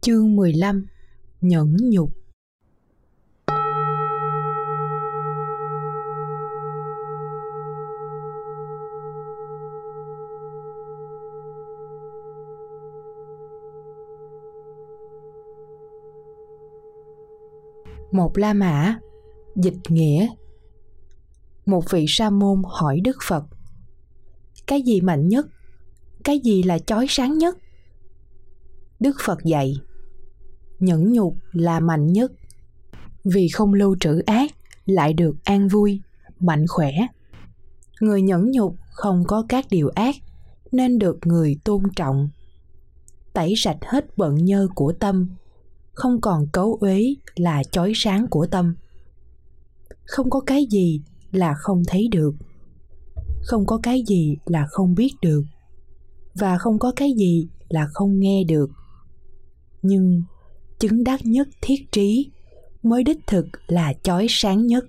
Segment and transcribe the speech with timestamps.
[0.00, 0.86] Chương 15
[1.40, 2.10] Nhẫn nhục
[18.12, 18.98] Một La Mã,
[19.56, 20.28] Dịch nghĩa
[21.66, 23.44] Một vị sa môn hỏi Đức Phật
[24.66, 25.46] Cái gì mạnh nhất?
[26.24, 27.58] Cái gì là chói sáng nhất?
[29.00, 29.74] Đức Phật dạy
[30.80, 32.32] Nhẫn nhục là mạnh nhất
[33.24, 34.50] Vì không lưu trữ ác
[34.86, 36.00] lại được an vui,
[36.40, 36.92] mạnh khỏe.
[38.00, 40.16] Người nhẫn nhục không có các điều ác
[40.72, 42.28] nên được người tôn trọng.
[43.32, 45.28] Tẩy sạch hết bận nhơ của tâm,
[45.92, 48.74] không còn cấu uế là chói sáng của tâm.
[50.04, 51.00] Không có cái gì
[51.32, 52.34] là không thấy được.
[53.42, 55.42] Không có cái gì là không biết được.
[56.34, 58.70] Và không có cái gì là không nghe được
[59.82, 60.22] nhưng
[60.78, 62.30] chứng đắc nhất thiết trí,
[62.82, 64.84] mới đích thực là chói sáng nhất.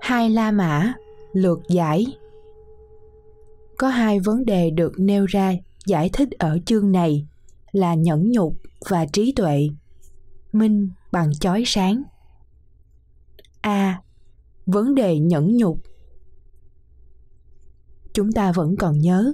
[0.00, 0.94] Hai la mã
[1.32, 2.06] lược giải.
[3.78, 5.52] Có hai vấn đề được nêu ra
[5.86, 7.26] giải thích ở chương này
[7.72, 8.54] là nhẫn nhục
[8.88, 9.68] và trí tuệ
[10.54, 12.02] minh bằng chói sáng.
[13.60, 14.00] A.
[14.66, 15.78] Vấn đề nhẫn nhục.
[18.14, 19.32] Chúng ta vẫn còn nhớ,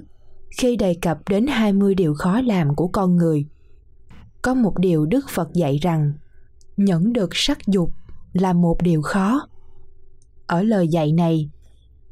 [0.57, 3.45] khi đề cập đến 20 điều khó làm của con người,
[4.41, 6.13] có một điều đức phật dạy rằng,
[6.77, 7.91] nhẫn được sắc dục
[8.33, 9.47] là một điều khó.
[10.47, 11.49] Ở lời dạy này,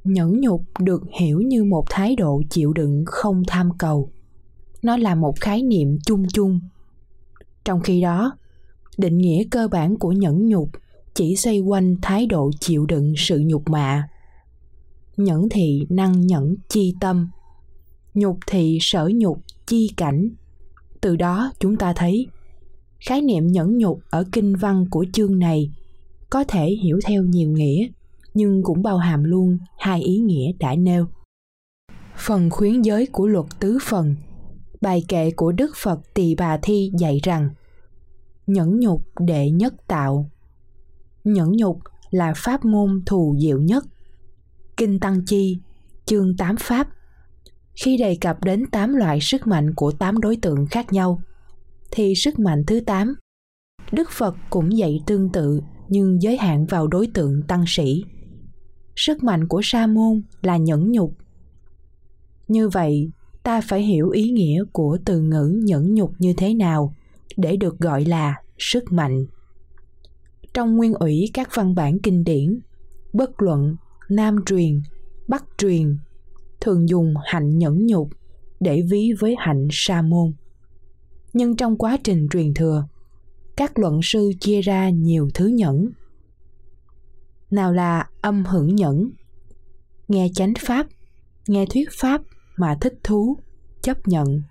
[0.03, 4.11] nhẫn nhục được hiểu như một thái độ chịu đựng không tham cầu.
[4.81, 6.59] Nó là một khái niệm chung chung.
[7.65, 8.37] Trong khi đó
[8.99, 10.69] định nghĩa cơ bản của nhẫn nhục,
[11.13, 14.07] chỉ xoay quanh thái độ chịu đựng sự nhục mạ.
[15.17, 17.29] Nhẫn thị năng nhẫn chi tâm,
[18.13, 20.29] nhục thị sở nhục chi cảnh.
[21.01, 22.27] Từ đó chúng ta thấy,
[22.99, 25.71] khái niệm nhẫn nhục ở kinh văn của chương này
[26.29, 27.87] có thể hiểu theo nhiều nghĩa,
[28.33, 31.05] nhưng cũng bao hàm luôn hai ý nghĩa đã nêu.
[32.17, 34.15] Phần khuyến giới của luật tứ phần,
[34.81, 37.49] bài kệ của đức phật tỳ bà thi dạy rằng
[38.51, 40.29] nhẫn nhục đệ nhất tạo.
[41.23, 41.79] Nhẫn nhục
[42.11, 43.85] là pháp môn thù diệu nhất.
[44.77, 45.59] Kinh tăng chi,
[46.05, 46.87] chương tám pháp.
[47.83, 51.21] Khi đề cập đến tám loại sức mạnh của tám đối tượng khác nhau,
[51.91, 53.15] thì sức mạnh thứ tám,
[53.91, 58.03] đức phật cũng dạy tương tự nhưng giới hạn vào đối tượng tăng sĩ.
[58.95, 61.13] Sức mạnh của sa môn là nhẫn nhục.
[62.47, 63.11] Như vậy,
[63.43, 66.95] ta phải hiểu ý nghĩa của từ ngữ nhẫn nhục như thế nào
[67.37, 69.25] để được gọi là sức mạnh.
[70.53, 72.59] Trong nguyên ủy các văn bản kinh điển,
[73.13, 73.75] bất luận
[74.09, 74.81] nam truyền,
[75.27, 75.97] bắc truyền,
[76.61, 78.09] thường dùng hạnh nhẫn nhục
[78.59, 80.33] để ví với hạnh sa môn.
[81.33, 82.87] Nhưng trong quá trình truyền thừa,
[83.57, 85.89] các luận sư chia ra nhiều thứ nhẫn.
[87.51, 89.11] Nào là âm hưởng nhẫn,
[90.07, 90.87] nghe chánh pháp,
[91.47, 92.21] nghe thuyết pháp
[92.57, 93.37] mà thích thú,
[93.81, 94.41] chấp nhận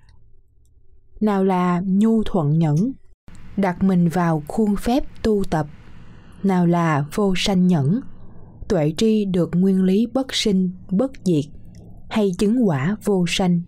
[1.21, 2.93] nào là nhu thuận nhẫn,
[3.57, 5.67] đặt mình vào khuôn phép tu tập.
[6.43, 8.01] Nào là vô sanh nhẫn,
[8.69, 11.45] tuệ tri được nguyên lý bất sinh, bất diệt
[12.11, 13.63] hay chứng quả vô sanh.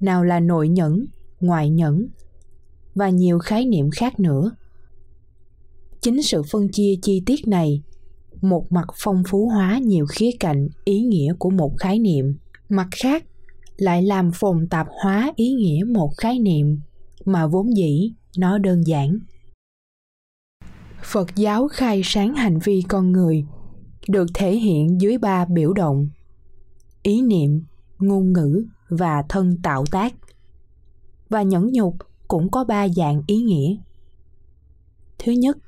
[0.00, 1.06] Nào là nội nhẫn,
[1.40, 2.08] ngoại nhẫn
[2.94, 4.50] và nhiều khái niệm khác nữa.
[6.00, 7.82] Chính sự phân chia chi tiết này,
[8.42, 12.36] một mặt phong phú hóa nhiều khía cạnh ý nghĩa của một khái niệm.
[12.68, 13.24] Mặt khác
[13.76, 16.80] lại làm phồn tạp hóa ý nghĩa một khái niệm
[17.24, 19.18] mà vốn dĩ nó đơn giản.
[21.02, 23.44] Phật giáo khai sáng hành vi con người
[24.08, 26.08] được thể hiện dưới ba biểu động
[27.04, 27.64] ý niệm,
[27.98, 30.14] ngôn ngữ và thân tạo tác.
[31.28, 31.96] Và nhẫn nhục
[32.28, 33.76] cũng có ba dạng ý nghĩa.
[35.18, 35.58] Thứ nhất,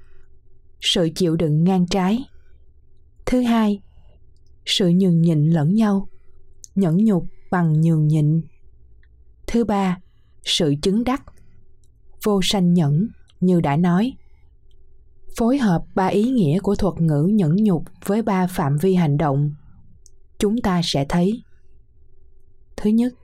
[0.81, 2.25] sự chịu đựng ngang trái.
[3.27, 3.81] Thứ hai,
[4.67, 6.09] sự nhường nhịn lẫn nhau,
[6.75, 8.43] nhẫn nhục bằng nhường nhịn.
[9.47, 9.99] Thứ ba,
[10.45, 11.23] sự chứng đắc.
[12.25, 13.09] Vô sanh nhẫn,
[13.41, 14.13] như đã nói.
[15.37, 19.17] Phối hợp ba ý nghĩa của thuật ngữ nhẫn nhục với ba phạm vi hành
[19.17, 19.55] động,
[20.39, 21.43] chúng ta sẽ thấy.
[22.77, 23.15] Thứ nhất,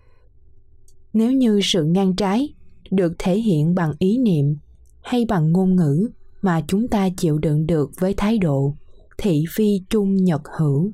[1.13, 2.55] nếu như sự ngang trái
[2.91, 4.57] được thể hiện bằng ý niệm
[5.03, 6.11] hay bằng ngôn ngữ
[6.43, 8.75] mà chúng ta chịu đựng được với thái độ
[9.19, 10.93] thị phi chung nhật hữu,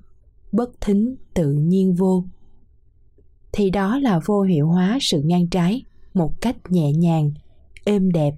[0.53, 2.25] bất thính tự nhiên vô
[3.53, 5.83] thì đó là vô hiệu hóa sự ngang trái
[6.15, 7.31] một cách nhẹ nhàng
[7.85, 8.35] êm đẹp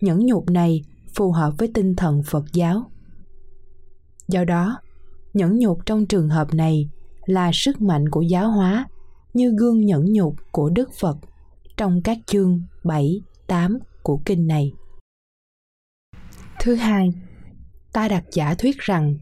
[0.00, 0.82] nhẫn nhục này
[1.14, 2.90] phù hợp với tinh thần phật giáo
[4.28, 4.78] do đó
[5.34, 6.88] nhẫn nhục trong trường hợp này
[7.26, 8.86] là sức mạnh của giáo hóa
[9.34, 11.16] như gương nhẫn nhục của Đức Phật
[11.76, 14.72] trong các chương 7, 8 của kinh này.
[16.60, 17.10] Thứ hai,
[17.92, 19.14] ta đặt giả thuyết rằng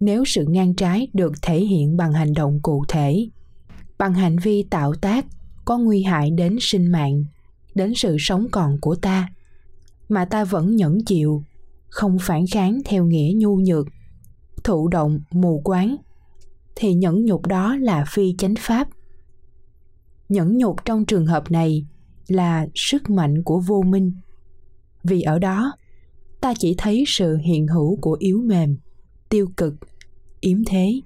[0.00, 3.28] nếu sự ngang trái được thể hiện bằng hành động cụ thể,
[3.98, 5.26] bằng hành vi tạo tác
[5.64, 7.24] có nguy hại đến sinh mạng,
[7.74, 9.28] đến sự sống còn của ta,
[10.08, 11.42] mà ta vẫn nhẫn chịu,
[11.88, 13.86] không phản kháng theo nghĩa nhu nhược,
[14.64, 15.96] thụ động mù quáng,
[16.76, 18.88] thì nhẫn nhục đó là phi chánh pháp.
[20.28, 21.86] Nhẫn nhục trong trường hợp này
[22.28, 24.12] là sức mạnh của vô minh.
[25.04, 25.72] Vì ở đó
[26.40, 28.76] ta chỉ thấy sự hiện hữu của yếu mềm
[29.28, 29.74] tiêu cực
[30.40, 31.00] yếm thế.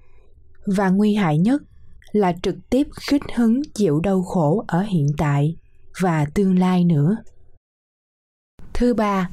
[0.66, 1.62] Và nguy hại nhất
[2.12, 5.56] là trực tiếp khích hứng chịu đau khổ ở hiện tại
[6.00, 7.16] và tương lai nữa.
[8.74, 9.30] Thứ ba,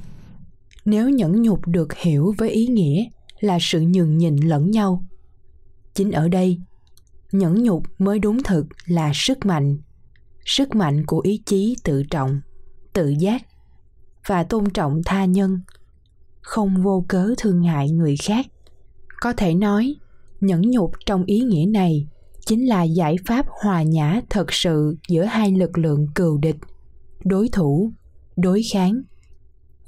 [0.85, 3.05] nếu nhẫn nhục được hiểu với ý nghĩa
[3.39, 5.03] là sự nhường nhịn lẫn nhau,
[5.93, 6.57] chính ở đây,
[7.31, 9.77] nhẫn nhục mới đúng thực là sức mạnh
[10.47, 12.41] sức mạnh của ý chí tự trọng,
[12.93, 13.41] tự giác
[14.27, 15.59] và tôn trọng tha nhân,
[16.41, 18.45] không vô cớ thương hại người khác.
[19.21, 19.95] Có thể nói,
[20.41, 22.07] nhẫn nhục trong ý nghĩa này
[22.47, 26.55] chính là giải pháp hòa nhã thật sự giữa hai lực lượng cừu địch,
[27.25, 27.91] đối thủ,
[28.37, 29.01] đối kháng,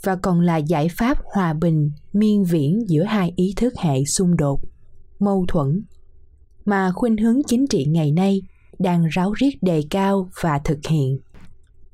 [0.03, 4.38] và còn là giải pháp hòa bình, miên viễn giữa hai ý thức hệ xung
[4.38, 4.61] đột,
[5.19, 5.83] mâu thuẫn
[6.65, 8.41] mà khuynh hướng chính trị ngày nay
[8.79, 11.19] đang ráo riết đề cao và thực hiện.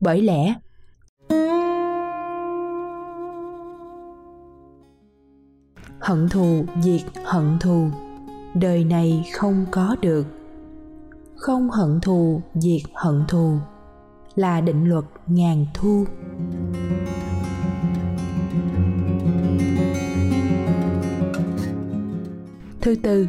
[0.02, 0.56] Bởi lẽ,
[6.00, 7.88] hận thù diệt hận thù,
[8.56, 10.26] đời này không có được
[11.36, 13.58] không hận thù, diệt hận thù.
[14.36, 16.06] Là định luật ngàn thu.
[22.82, 23.28] Thứ tư,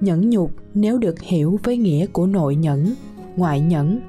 [0.00, 2.94] nhẫn nhục nếu được hiểu với nghĩa của nội nhẫn,
[3.36, 4.00] ngoại nhẫn.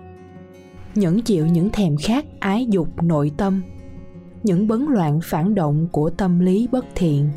[0.96, 3.62] Nhẫn chịu những thèm khát, ái dục, nội tâm.
[4.44, 7.30] Những bấn loạn phản động của tâm lý bất thiện.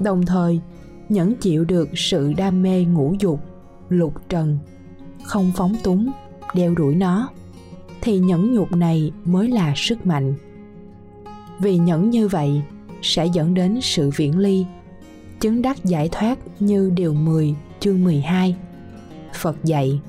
[0.00, 0.60] Đồng thời,
[1.08, 3.40] nhẫn chịu được sự đam mê ngũ dục,
[3.88, 4.58] lục trần
[5.22, 6.10] không phóng túng,
[6.54, 7.28] đeo đuổi nó.
[8.00, 10.34] Thì nhẫn nhục này mới là sức mạnh.
[11.58, 12.62] Vì nhẫn như vậy,
[13.02, 14.66] sẽ dẫn đến sự viễn ly.
[15.40, 18.56] Chứng đắc giải thoát như điều 10 chương 12
[19.34, 20.00] Phật dạy,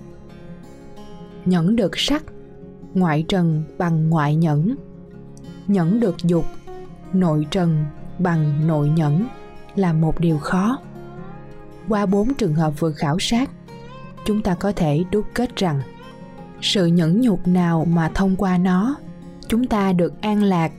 [1.46, 2.24] Nhẫn được sắc,
[2.94, 4.76] ngoại trần bằng ngoại nhẫn.
[5.68, 6.46] Nhẫn được dục,
[7.14, 7.86] nội trần
[8.20, 9.28] bằng nội nhẫn.
[9.76, 10.78] Là một điều khó.
[11.88, 13.50] Qua bốn trường hợp vừa khảo sát
[14.26, 15.82] chúng ta có thể đúc kết rằng,
[16.62, 18.96] sự nhẫn nhục nào mà thông qua nó,
[19.48, 20.72] chúng ta được an lạc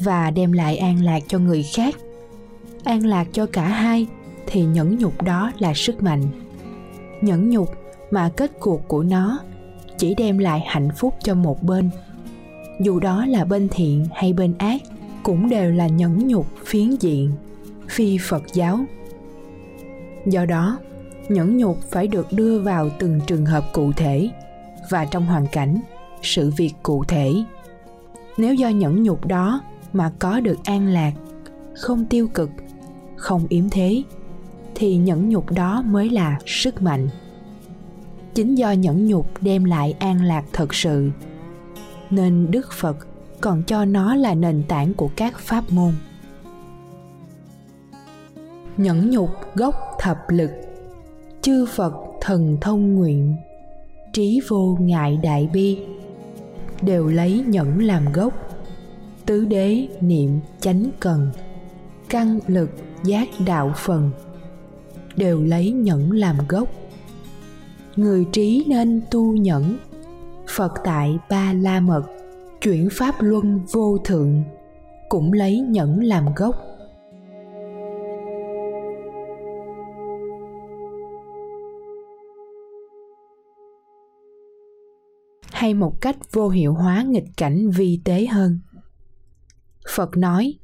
[0.00, 1.94] và đem lại an lạc cho người khác.
[2.84, 4.06] An lạc cho cả hai
[4.46, 6.22] thì nhẫn nhục đó là sức mạnh.
[7.20, 7.68] Nhẫn nhục
[8.10, 9.38] mà kết cuộc của nó
[9.98, 11.90] chỉ đem lại hạnh phúc cho một bên.
[12.80, 14.82] Dù đó là bên thiện hay bên ác,
[15.22, 17.30] cũng đều là nhẫn nhục phiến diện,
[17.88, 18.80] phi phật giáo.
[20.26, 20.78] Do đó
[21.32, 24.30] nhẫn nhục phải được đưa vào từng trường hợp cụ thể
[24.90, 25.80] và trong hoàn cảnh,
[26.22, 27.32] sự việc cụ thể.
[28.36, 29.60] Nếu do nhẫn nhục đó
[29.92, 31.12] mà có được an lạc,
[31.74, 32.50] không tiêu cực,
[33.16, 34.02] không yếm thế,
[34.74, 37.08] thì nhẫn nhục đó mới là sức mạnh.
[38.34, 41.10] Chính do nhẫn nhục đem lại an lạc thật sự,
[42.10, 42.96] nên đức phật
[43.40, 45.92] còn cho nó là nền tảng của các pháp môn.
[48.76, 50.50] Nhẫn nhục gốc thập lực
[51.42, 53.36] chư phật thần thông nguyện,
[54.12, 55.78] trí vô ngại đại bi,
[56.82, 58.32] đều lấy nhẫn làm gốc,
[59.26, 61.30] tứ đế niệm chánh cần,
[62.08, 62.70] căn lực
[63.04, 64.10] giác đạo phần,
[65.16, 66.68] đều lấy nhẫn làm gốc.
[67.96, 69.76] Người trí nên tu nhẫn,
[70.48, 72.02] phật tại ba la mật,
[72.60, 74.42] chuyển pháp luân vô thượng,
[75.08, 76.71] cũng lấy nhẫn làm gốc.
[85.62, 88.60] Hay một cách vô hiệu hóa nghịch cảnh vi tế hơn.
[89.94, 90.54] Phật nói,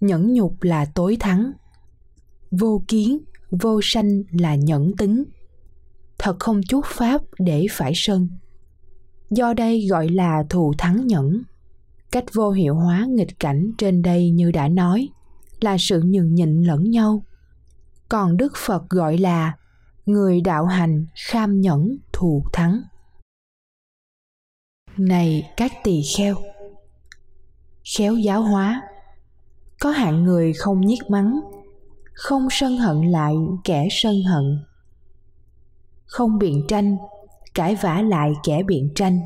[0.00, 1.52] nhẫn nhục là tối thắng,
[2.50, 3.18] vô kiến,
[3.50, 5.24] vô sanh là nhẫn tính.
[6.18, 8.28] Thật không chút pháp để phải sân.
[9.30, 11.42] Do đây gọi là thù thắng nhẫn.
[12.10, 15.08] Cách vô hiệu hóa nghịch cảnh trên đây như đã nói
[15.60, 17.24] là sự nhường nhịn lẫn nhau.
[18.08, 19.56] Còn đức phật gọi là
[20.06, 22.82] người đạo hành kham nhẫn thù thắng
[24.96, 26.34] này các tỳ kheo,
[27.96, 28.82] khéo giáo hóa,
[29.80, 31.40] có hạng người không nhiếc mắng,
[32.12, 33.34] không sân hận lại
[33.64, 34.64] kẻ sân hận,
[36.04, 36.96] không biện tranh,
[37.54, 39.20] cãi vã lại kẻ biện tranh,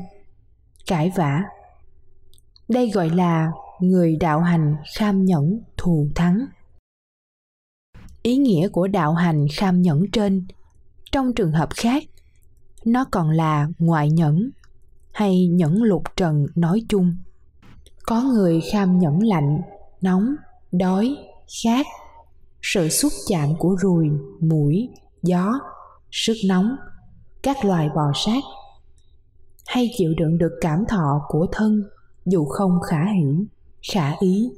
[0.87, 1.43] cãi vã.
[2.67, 6.45] Đây gọi là người đạo hành kham nhẫn thù thắng.
[8.23, 10.47] Ý nghĩa của đạo hành kham nhẫn trên,
[11.11, 12.03] trong trường hợp khác,
[12.85, 14.49] nó còn là ngoại nhẫn
[15.17, 17.17] hay nhẫn lục trần nói chung.
[18.05, 19.61] Có người kham nhẫn lạnh,
[20.01, 20.35] nóng,
[20.71, 21.17] đói,
[21.63, 21.85] khát.
[22.61, 24.09] Sự xúc chạm của ruồi,
[24.39, 24.89] mũi,
[25.23, 25.53] gió,
[26.11, 26.75] sức nóng,
[27.43, 28.43] các loài bò sát.
[29.65, 31.83] Hay chịu đựng được cảm thọ của thân,
[32.25, 33.45] dù không khả hiểu,
[33.93, 34.49] khả ý.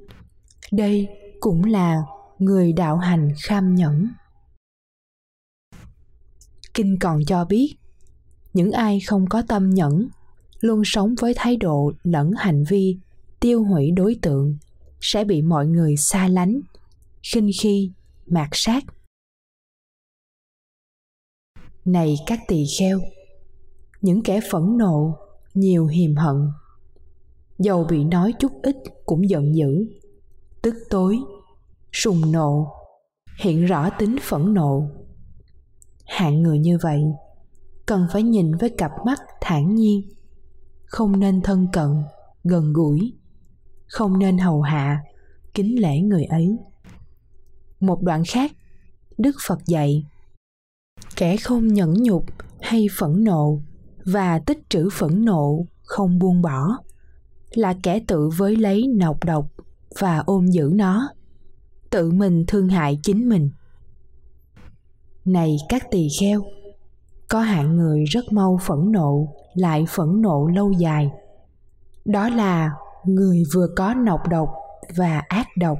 [0.71, 1.07] Đây
[1.39, 2.01] cũng là
[2.39, 4.07] người đạo hành kham nhẫn.
[6.73, 7.75] Kinh còn cho biết,
[8.53, 10.09] những ai không có tâm nhẫn
[10.59, 12.97] luôn sống với thái độ lẫn hành vi
[13.39, 14.57] tiêu hủy đối tượng,
[15.01, 16.59] sẽ bị mọi người xa lánh,
[17.33, 17.91] khinh khi,
[18.25, 18.83] mạt sát.
[21.85, 22.99] Này các tỳ kheo,
[24.01, 25.17] những kẻ phẫn nộ,
[25.53, 26.35] nhiều hiềm hận,
[27.59, 28.75] dầu bị nói chút ít
[29.05, 29.85] cũng giận dữ,
[30.61, 31.17] tức tối,
[31.93, 32.67] sùng nộ,
[33.39, 34.89] hiện rõ tính phẫn nộ.
[36.05, 37.01] Hạng người như vậy,
[37.85, 40.18] cần phải nhìn với cặp mắt thản nhiên
[40.89, 42.03] không nên thân cận,
[42.43, 43.13] gần gũi.
[43.87, 45.03] Không nên hầu hạ,
[45.53, 46.57] kính lễ người ấy.
[47.79, 48.51] Một đoạn khác,
[49.17, 50.05] đức phật dạy,
[51.15, 52.25] kẻ không nhẫn nhục
[52.61, 53.61] hay phẫn nộ
[54.05, 56.77] và tích trữ phẫn nộ không buông bỏ,
[57.53, 59.45] là kẻ tự với lấy nọc độc
[59.99, 61.09] và ôm giữ nó,
[61.89, 63.51] tự mình thương hại chính mình.
[65.25, 66.43] Này các tỳ kheo,
[67.27, 71.11] có hạng người rất mau phẫn nộ lại phẫn nộ lâu dài.
[72.05, 72.71] Đó là
[73.05, 74.49] người vừa có nọc độc
[74.95, 75.79] và ác độc,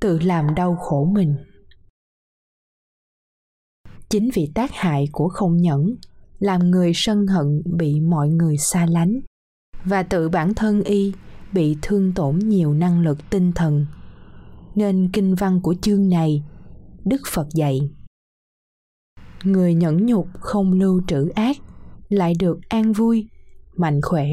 [0.00, 1.36] tự làm đau khổ mình.
[4.10, 5.94] Chính vì tác hại của không nhẫn,
[6.38, 9.20] làm người sân hận bị mọi người xa lánh,
[9.84, 11.12] và tự bản thân y
[11.52, 13.86] bị thương tổn nhiều năng lực tinh thần.
[14.74, 16.44] Nên kinh văn của chương này,
[17.04, 17.80] đức phật dạy,
[19.44, 21.56] người nhẫn nhục không lưu trữ ác
[22.12, 23.26] lại được an vui,
[23.76, 24.26] mạnh khỏe.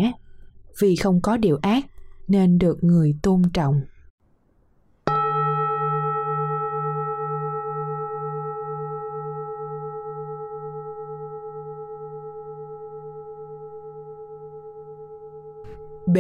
[0.80, 1.86] Vì không có điều ác,
[2.28, 3.82] nên được người tôn trọng.
[16.14, 16.18] B.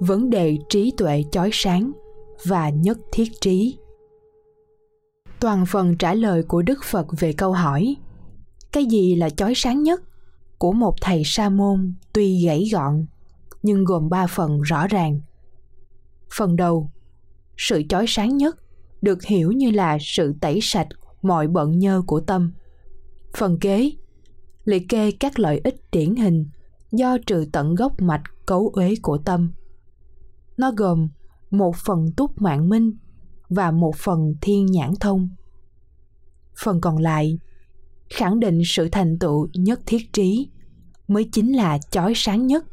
[0.00, 1.92] Vấn đề trí tuệ chói sáng
[2.44, 3.78] và nhất thiết trí.
[5.40, 7.96] Toàn phần trả lời của đức phật về câu hỏi,
[8.72, 10.02] cái gì là chói sáng nhất?
[10.58, 13.06] Của một thầy sa môn tuy gãy gọn,
[13.62, 15.20] nhưng gồm ba phần rõ ràng.
[16.38, 16.90] Phần đầu,
[17.56, 18.56] sự chói sáng nhất
[19.02, 20.88] được hiểu như là sự tẩy sạch
[21.22, 22.52] mọi bận nhơ của tâm.
[23.36, 23.92] Phần kế,
[24.64, 26.46] liệt kê các lợi ích điển hình
[26.92, 29.52] do trừ tận gốc mạch cấu uế của tâm.
[30.56, 31.08] Nó gồm
[31.50, 32.92] một phần túc mạng minh
[33.48, 35.28] và một phần thiên nhãn thông.
[36.64, 37.38] Phần còn lại
[38.10, 40.48] khẳng định sự thành tựu nhất thiết trí
[41.08, 42.64] mới chính là chói sáng nhất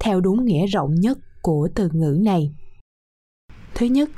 [0.00, 2.54] theo đúng nghĩa rộng nhất của từ ngữ này.
[3.74, 4.10] Thứ nhất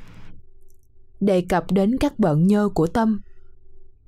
[1.21, 3.21] đề cập đến các bận nhơ của tâm.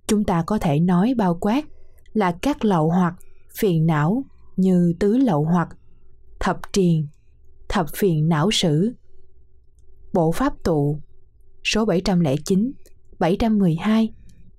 [0.07, 1.65] Chúng ta có thể nói bao quát
[2.13, 3.15] là các lậu hoặc
[3.59, 4.25] phiền não
[4.57, 5.69] như tứ lậu hoặc
[6.41, 7.07] thập triền
[7.69, 8.93] thập phiền não sử.
[10.13, 11.01] Bộ pháp tụ
[11.65, 12.73] số 709,
[13.19, 14.13] 712,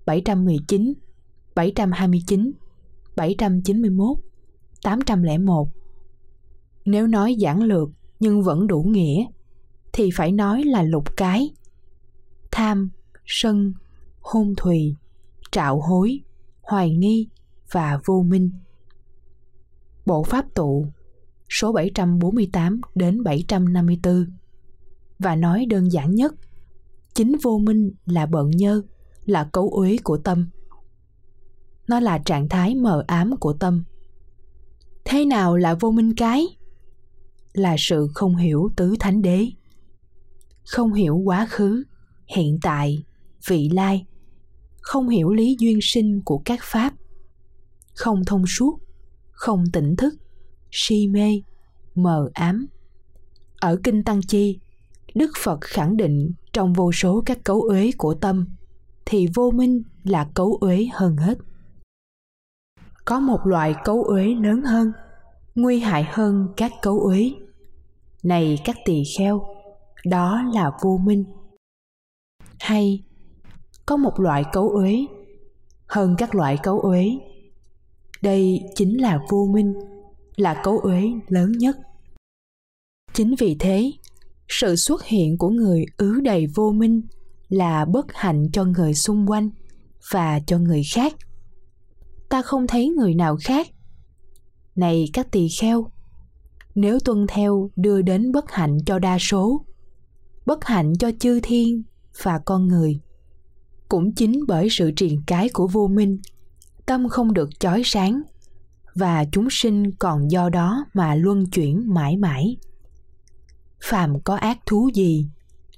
[0.06, 0.94] 719,
[1.60, 2.52] 729,
[3.16, 4.18] 791,
[4.84, 5.70] 801.
[6.86, 7.90] Nếu nói giản lược
[8.20, 9.26] nhưng vẫn đủ nghĩa
[9.94, 11.50] thì phải nói là lục cái.
[12.52, 12.90] Tham,
[13.26, 13.74] sân,
[14.20, 14.96] hôn thùy,
[15.52, 16.20] trạo hối,
[16.62, 17.28] hoài nghi
[17.72, 18.52] và vô minh.
[20.06, 20.86] Bộ pháp tụ
[21.50, 24.26] số 748 đến 754
[25.20, 26.34] và nói đơn giản nhất
[27.14, 28.82] chính vô minh là bận nhơ
[29.26, 30.50] là cấu uế của tâm
[31.90, 33.84] nó là trạng thái mờ ám của tâm.
[35.06, 36.48] Thế nào là vô minh cái?
[37.54, 39.48] Là sự không hiểu tứ thánh đế.
[40.68, 41.84] Không hiểu quá khứ,
[42.28, 43.04] hiện tại,
[43.48, 44.06] vị lai.
[44.82, 46.94] Không hiểu lý duyên sinh của các pháp.
[47.94, 48.80] Không thông suốt,
[49.32, 50.14] không tỉnh thức,
[50.72, 51.42] si mê,
[51.96, 52.68] mờ ám.
[53.60, 54.60] Ở kinh tăng chi,
[55.16, 58.46] đức phật khẳng định trong vô số các cấu uế của tâm,
[59.06, 61.38] thì vô minh là cấu uế hơn hết
[63.10, 64.92] có một loại cấu uế lớn hơn,
[65.56, 67.32] nguy hại hơn các cấu uế.
[68.24, 69.42] Này các tỳ kheo,
[70.06, 71.24] đó là vô minh.
[72.60, 73.04] Hay,
[73.86, 75.06] có một loại cấu uế
[75.88, 77.10] hơn các loại cấu uế.
[78.22, 79.74] Đây chính là vô minh,
[80.36, 81.78] là cấu uế lớn nhất.
[83.14, 83.92] Chính vì thế,
[84.48, 87.02] sự xuất hiện của người ứ đầy vô minh
[87.50, 89.50] là bất hạnh cho người xung quanh
[90.12, 91.14] và cho người khác
[92.30, 93.68] ta không thấy người nào khác.
[94.76, 95.92] Này các tỳ kheo,
[96.76, 99.66] nếu tuân theo đưa đến bất hạnh cho đa số,
[100.46, 101.84] bất hạnh cho chư thiên
[102.24, 103.00] và con người,
[103.90, 106.20] cũng chính bởi sự triền cái của vô minh,
[106.86, 108.22] tâm không được chói sáng
[108.96, 112.58] và chúng sinh còn do đó mà luân chuyển mãi mãi.
[113.84, 115.28] Phàm có ác thú gì,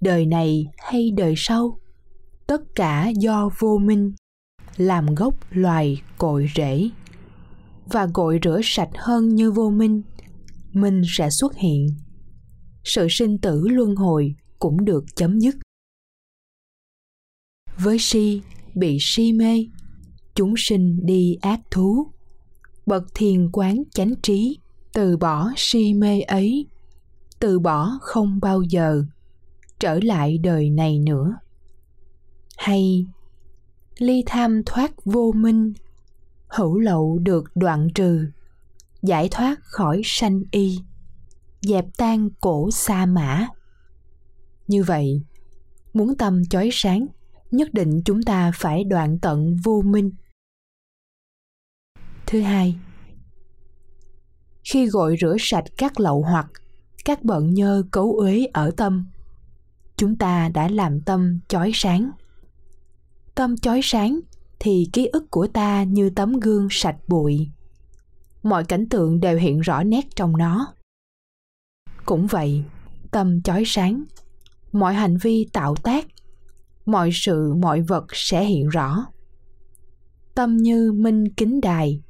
[0.02, 1.80] đời này hay đời sau,
[2.48, 4.14] tất cả do vô minh
[4.78, 6.90] làm gốc loài cội rễ.
[7.86, 10.02] Và gội rửa sạch hơn như vô minh
[10.74, 11.88] minh sẽ xuất hiện.
[12.84, 15.56] Sự sinh tử luân hồi cũng được chấm dứt.
[17.78, 18.42] Với si,
[18.76, 19.66] bị si mê,
[20.36, 22.12] chúng sinh đi ác thú.
[22.86, 24.58] Bậc thiền quán chánh trí
[24.94, 26.68] từ bỏ si mê ấy,
[27.40, 29.04] từ bỏ không bao giờ,
[29.80, 31.36] trở lại đời này nữa.
[32.58, 33.06] Hay
[34.02, 35.74] ly tham thoát vô minh,
[36.48, 38.26] hữu lậu được đoạn trừ,
[39.02, 40.80] giải thoát khỏi sanh y,
[41.62, 43.48] dẹp tan cổ sa mã.
[44.68, 45.22] Như vậy,
[45.94, 47.08] muốn tâm chói sáng,
[47.52, 50.12] nhất định chúng ta phải đoạn tận vô minh.
[52.26, 52.76] Thứ hai,
[54.64, 56.48] khi gội rửa sạch các lậu hoặc
[57.06, 59.06] các bận nhơ cấu uế ở tâm,
[59.98, 62.12] chúng ta đã làm tâm chói sáng
[63.36, 64.20] tâm chói sáng
[64.60, 67.50] thì ký ức của ta như tấm gương sạch bụi.
[68.44, 70.74] Mọi cảnh tượng đều hiện rõ nét trong nó.
[72.06, 72.64] Cũng vậy,
[73.12, 74.04] tâm chói sáng,
[74.72, 76.06] mọi hành vi tạo tác,
[76.86, 79.06] mọi sự, mọi vật sẽ hiện rõ.
[80.36, 82.02] Tâm như minh kính đài,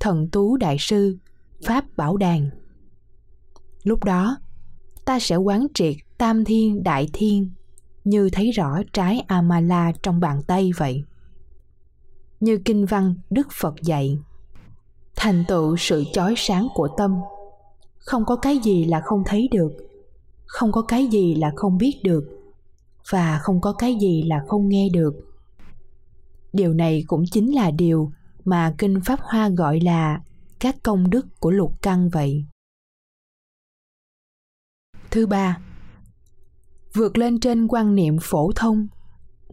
[0.00, 1.16] thần tú đại sư,
[1.64, 2.50] pháp bảo đàn.
[3.82, 4.36] Lúc đó,
[5.04, 7.50] ta sẽ quán triệt tam thiên, đại thiên
[8.04, 11.04] như thấy rõ trái amala trong bàn tay vậy.
[12.40, 14.18] Như kinh văn đức phật dạy,
[15.16, 17.20] thành tựu sự chói sáng của tâm.
[17.98, 19.72] Không có cái gì là không thấy được,
[20.44, 22.24] không có cái gì là không biết được,
[23.10, 25.14] và không có cái gì là không nghe được.
[26.52, 28.12] Điều này cũng chính là điều
[28.44, 30.20] mà kinh pháp hoa gọi là
[30.60, 32.44] các công đức của lục căn vậy.
[35.10, 35.58] Thứ ba
[36.94, 38.86] vượt lên trên quan niệm phổ thông.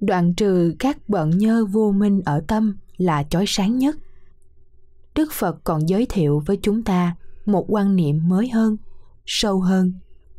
[0.02, 3.96] Đoạn trừ các bận nhơ vô minh ở tâm là chói sáng nhất.
[5.16, 8.78] Đức phật còn giới thiệu với chúng ta một quan niệm mới hơn,
[9.26, 9.94] sâu hơn,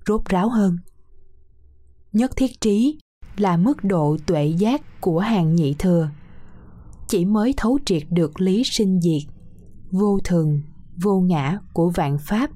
[0.06, 0.76] rốt ráo hơn.
[2.12, 2.98] Nhất thiết trí
[3.36, 6.08] là mức độ tuệ giác của hàng nhị thừa.
[7.08, 9.22] Chỉ mới thấu triệt được lý sinh diệt,
[9.90, 10.62] vô thường,
[11.02, 12.50] vô ngã của vạn pháp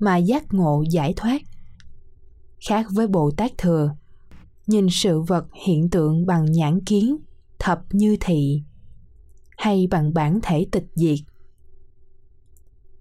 [0.00, 1.42] mà giác ngộ giải thoát
[2.68, 3.94] khác với bồ tát thừa.
[4.66, 7.16] Nhìn sự vật hiện tượng bằng nhãn kiến,
[7.58, 8.62] thập như thị,
[9.56, 11.18] hay bằng bản thể tịch diệt.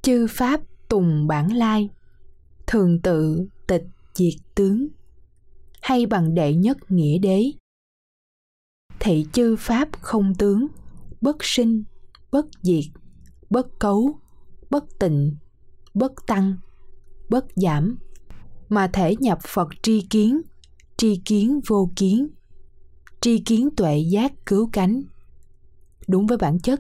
[0.01, 1.89] Chư pháp tùng bản lai,
[2.67, 4.87] thường tự tịch diệt tướng,
[5.81, 7.51] hay bằng đệ nhất nghĩa đế.
[8.99, 10.67] Thị chư pháp không tướng,
[11.21, 11.83] bất sinh,
[12.31, 12.85] bất diệt,
[13.49, 14.19] bất cấu,
[14.69, 15.35] bất tịnh,
[15.93, 16.55] bất tăng,
[17.29, 17.97] bất giảm
[18.69, 20.41] mà thể nhập phật tri kiến
[20.99, 22.27] tri kiến vô kiến,
[23.21, 25.01] tri kiến tuệ giác cứu cánh.
[26.07, 26.79] Đúng với bản chất,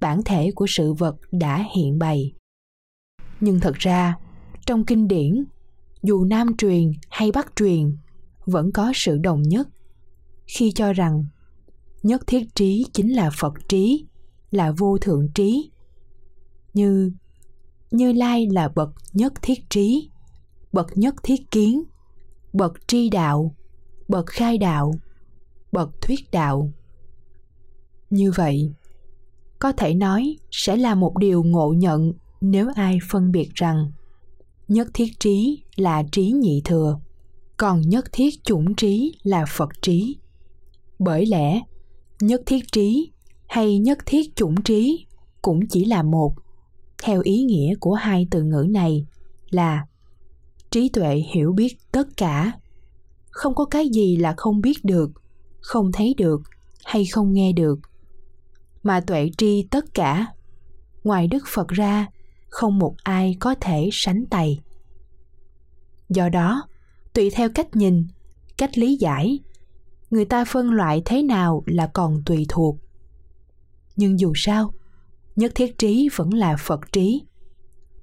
[0.00, 2.32] bản thể của sự vật đã hiện bày.
[3.40, 4.16] Nhưng thật ra,
[4.66, 5.44] trong kinh điển,
[6.02, 7.96] dù nam truyền hay bắc truyền,
[8.46, 9.68] vẫn có sự đồng nhất.
[10.46, 11.24] Khi cho rằng,
[12.02, 14.06] nhất thiết trí chính là phật trí,
[14.50, 15.70] là vô thượng trí,
[16.74, 17.12] như
[17.90, 20.10] như lai là bậc nhất thiết trí
[20.78, 21.82] bậc nhất thiết kiến,
[22.52, 23.54] bậc tri đạo,
[24.08, 24.92] bậc khai đạo,
[25.72, 26.72] bậc thuyết đạo.
[28.10, 28.72] Như vậy,
[29.58, 33.92] có thể nói sẽ là một điều ngộ nhận nếu ai phân biệt rằng
[34.68, 37.00] nhất thiết trí là trí nhị thừa,
[37.56, 40.16] còn nhất thiết chủng trí là phật trí.
[40.98, 41.60] Bởi lẽ,
[42.20, 43.12] nhất thiết trí
[43.46, 45.06] hay nhất thiết chủng trí
[45.42, 46.34] cũng chỉ là một,
[47.02, 49.06] theo ý nghĩa của hai từ ngữ này
[49.50, 49.86] là
[50.70, 52.52] trí tuệ hiểu biết tất cả.
[53.30, 55.10] Không có cái gì là không biết được,
[55.60, 56.40] không thấy được
[56.84, 57.78] hay không nghe được.
[58.82, 60.26] Mà tuệ tri tất cả.
[61.04, 62.06] Ngoài đức phật ra,
[62.48, 64.60] không một ai có thể sánh tay
[66.08, 66.62] do đó,
[67.12, 68.06] tùy theo cách nhìn,
[68.58, 69.38] cách lý giải,
[70.10, 72.76] người ta phân loại thế nào là còn tùy thuộc.
[73.96, 74.72] Nhưng dù sao,
[75.36, 77.22] nhất thiết trí vẫn là phật trí,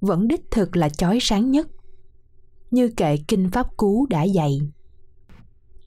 [0.00, 1.68] vẫn đích thực là chói sáng nhất
[2.76, 4.60] như kệ kinh pháp cú đã dạy.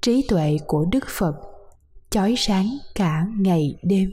[0.02, 1.36] Trí tuệ của đức phật,
[2.10, 4.10] chói sáng cả ngày đêm.